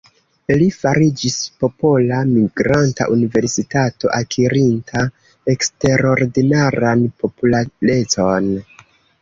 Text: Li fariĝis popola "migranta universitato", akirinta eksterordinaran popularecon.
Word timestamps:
Li 0.59 0.67
fariĝis 0.75 1.35
popola 1.63 2.21
"migranta 2.29 3.07
universitato", 3.17 4.11
akirinta 4.21 5.05
eksterordinaran 5.55 7.07
popularecon. 7.23 8.51